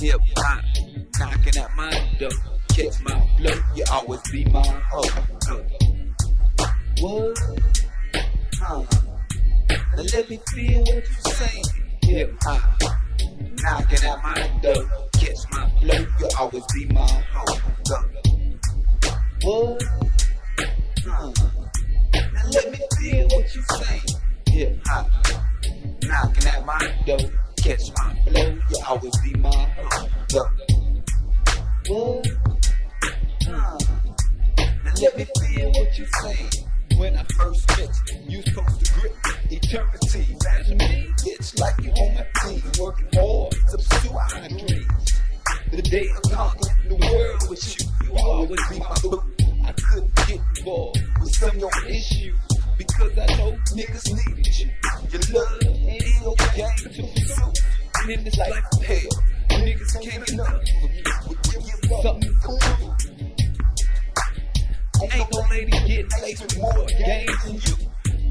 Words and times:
hip 0.00 0.20
hop, 0.36 0.64
knocking 1.18 1.56
at 1.62 1.74
my 1.76 1.90
door. 2.18 2.30
Catch 2.68 3.00
my 3.02 3.20
flow, 3.36 3.54
you 3.74 3.84
always 3.90 4.20
be 4.30 4.44
my 4.46 4.62
hoe. 4.90 5.02
What? 7.00 7.38
Huh? 8.60 8.84
Now 9.70 10.02
let 10.12 10.30
me 10.30 10.38
feel 10.54 10.80
what 10.80 10.88
you 10.94 11.32
saying. 11.32 11.64
Hip 12.02 12.36
hop, 12.42 12.82
knocking 13.62 14.08
at 14.08 14.22
my 14.22 14.50
door. 14.62 14.84
Catch 15.14 15.38
my 15.50 15.70
flow, 15.80 16.06
you 16.20 16.28
always 16.38 16.64
be 16.72 16.86
my 16.86 17.24
hoe. 17.32 17.58
What? 19.42 19.82
Huh? 21.04 21.32
Now 22.14 22.50
let 22.52 22.70
me 22.72 22.78
feel 22.98 23.26
what 23.28 23.54
you 23.54 23.62
saying. 23.62 24.02
Hip 24.48 24.80
hop, 24.86 25.10
knocking 26.02 26.46
at 26.46 26.64
my 26.64 26.94
door. 27.06 27.18
Catch 27.56 27.90
my 27.96 28.14
flow, 28.24 28.58
you 28.70 28.76
always 28.86 29.16
be 29.18 29.32
Uh. 30.38 30.44
Let 35.00 35.16
me 35.16 35.24
feel 35.24 35.70
what 35.72 35.98
you 35.98 36.06
saying. 36.20 36.50
When 36.96 37.16
I 37.16 37.24
first 37.36 37.68
met 37.78 37.88
you, 38.12 38.36
you 38.36 38.42
supposed 38.42 38.84
to 38.84 38.92
grip 38.94 39.14
eternity. 39.50 40.36
Imagine 40.40 40.78
me, 40.78 41.08
it's 41.26 41.58
like 41.58 41.74
you 41.82 41.90
on 41.90 42.14
my 42.14 42.26
team, 42.42 42.62
working 42.80 43.08
hard 43.14 43.52
to 43.52 43.78
pursue 43.78 44.12
our 44.12 44.48
dreams. 44.48 45.20
The 45.70 45.82
day 45.82 46.08
I 46.08 46.34
conquer 46.34 46.68
the 46.88 46.96
world 46.96 47.50
with 47.50 47.80
you, 47.80 47.86
you 48.04 48.16
always 48.18 48.68
be 48.68 48.78
my 48.78 48.94
boo. 49.02 49.22
I 49.64 49.72
couldn't 49.72 50.14
get 50.26 50.40
involved 50.58 51.02
with 51.20 51.34
some 51.34 51.58
your 51.58 51.70
issues 51.86 52.38
because 52.76 53.18
I 53.18 53.26
know 53.36 53.56
niggas 53.74 54.08
needed 54.14 54.58
you. 54.58 54.70
Your 55.10 55.22
love 55.34 55.62
ain't 55.62 56.22
no 56.22 56.34
game 56.54 56.76
to 56.78 57.02
pursue. 57.02 57.52
And 58.02 58.10
in 58.10 58.24
this 58.24 58.38
life 58.38 58.64
hell, 58.84 59.24
niggas 59.58 59.92
can't 60.02 60.26
get 60.26 60.32
enough 60.32 60.64
something 62.02 62.34
prove? 62.40 62.62
Ain't 65.00 65.32
no 65.32 65.40
lady 65.50 65.70
getting 65.70 66.08
laced 66.22 66.58
more 66.58 66.86
games 66.86 67.44
than 67.44 67.54
you. 67.54 67.76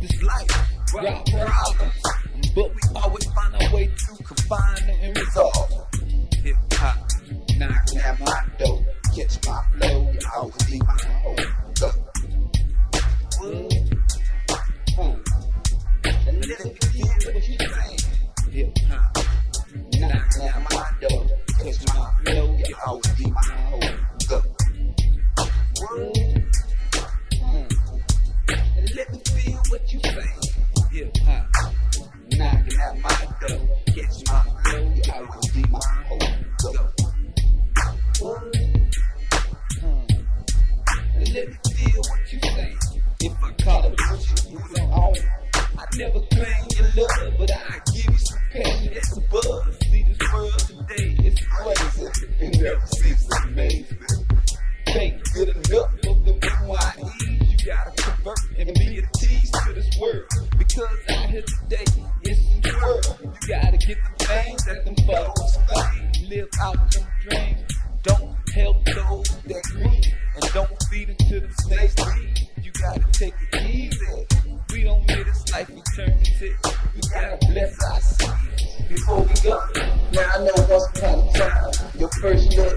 This 0.00 0.22
life 0.22 0.48
brought 0.90 1.26
problems, 1.26 2.02
but 2.54 2.74
we 2.74 2.80
always 2.96 3.24
find 3.26 3.54
a 3.54 3.74
way 3.74 3.86
to 3.86 4.22
confine 4.24 4.86
them 4.86 4.98
and 5.02 5.16
resolve. 5.16 5.86
Hip 6.42 6.56
hop, 6.72 7.10
knocking 7.56 7.98
at 7.98 8.20
my 8.20 8.44
door, 8.58 8.84
catch 9.14 9.46
my 9.46 9.62
flow, 9.78 10.12
you 10.12 10.20
always 10.36 10.64
be 10.70 10.78
my 10.78 10.96
saying. 17.58 18.00
Hip 18.50 18.78
hop, 18.88 19.18
knocking 19.98 20.42
at 20.42 20.72
my 20.72 20.90
door, 21.00 21.23
catch 21.64 21.86
my 21.88 22.10
flow, 22.24 22.56
you 22.68 22.76
always 22.86 23.08
be 23.14 23.30
my? 23.30 23.40
And 28.76 28.94
let 28.94 29.12
me 29.12 29.18
feel 29.24 29.60
what 29.70 29.92
you 29.92 30.00
say. 30.00 30.30
Hip 30.92 31.16
hop, 31.24 31.46
knocking 32.36 32.80
at 32.80 32.98
my 33.00 33.28
door. 33.48 33.68
Catch 33.86 34.18
my 34.28 34.43
and 58.58 58.72
be 58.74 58.98
a 58.98 59.02
tease 59.18 59.50
to 59.50 59.72
this 59.72 59.90
world. 60.00 60.24
Because 60.58 60.96
out 61.10 61.30
here 61.30 61.42
today, 61.42 61.84
it's 62.22 62.40
the 62.60 62.78
world. 62.82 63.18
You 63.22 63.48
gotta 63.48 63.76
get 63.76 63.98
the 64.18 64.24
things 64.24 64.64
that 64.64 64.84
them 64.84 64.96
folks 65.06 65.58
fame. 65.68 66.28
Live 66.28 66.48
out 66.60 66.90
them 66.92 67.06
dreams. 67.22 67.72
Don't 68.02 68.36
help 68.54 68.84
those 68.84 69.28
that 69.46 69.62
grieve. 69.72 70.14
And 70.36 70.52
don't 70.52 70.82
feed 70.90 71.08
into 71.10 71.40
the 71.40 71.52
snakes. 71.62 71.94
You 72.62 72.72
gotta 72.72 73.04
take 73.12 73.34
it 73.52 73.70
easy. 73.70 74.26
We 74.72 74.84
don't 74.84 75.06
need 75.06 75.26
this 75.26 75.52
life 75.52 75.70
eternity. 75.70 76.54
We 76.94 77.00
gotta 77.12 77.38
bless 77.48 77.82
our 77.84 78.38
before 78.88 79.20
we 79.20 79.34
go. 79.42 79.62
Now 80.12 80.30
I 80.34 80.38
know 80.38 80.66
once 80.68 80.86
upon 80.98 81.18
a 81.18 81.32
time, 81.32 81.98
your 81.98 82.10
first 82.20 82.56
love. 82.56 82.72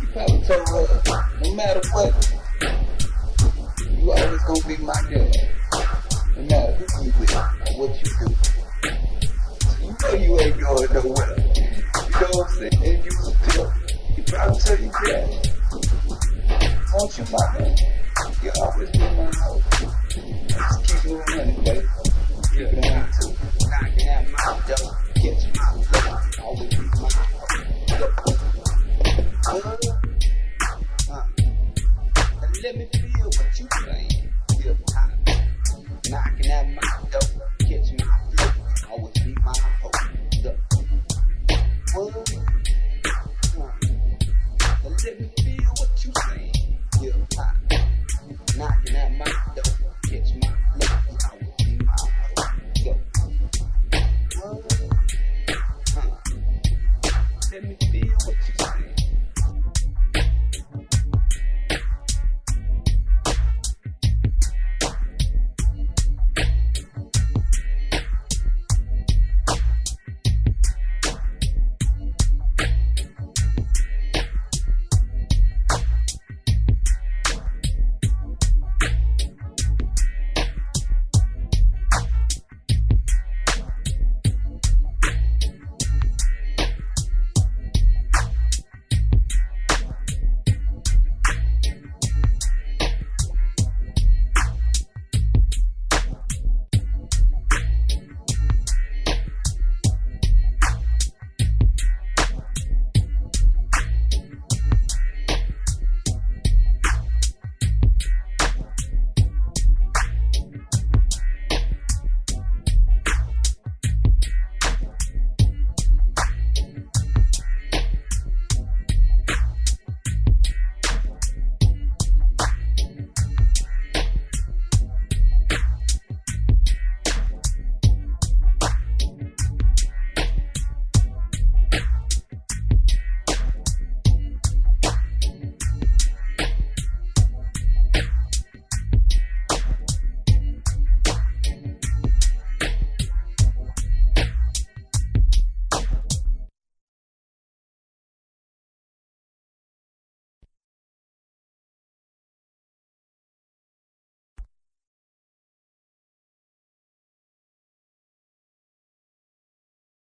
You 0.00 0.06
probably 0.08 0.40
told 0.46 0.68
her, 0.68 1.40
no 1.42 1.54
matter 1.54 1.80
what, 1.92 2.34
tell 14.60 14.78
you 14.78 14.90
that. 14.90 15.24
Won't 16.92 17.18
you, 17.18 17.24
my 17.32 17.58
man? 17.58 17.76
You 18.42 18.50
always 18.60 18.90
be 18.90 18.98
my 18.98 19.06
house. 19.24 19.62
Just 20.46 21.02
keep 21.02 21.10
moving 21.10 21.36
running, 21.36 21.64
baby. 21.64 21.86
Keep 22.52 22.72
it 22.72 22.90
on 22.90 23.08
too. 23.20 24.03
And 45.06 45.43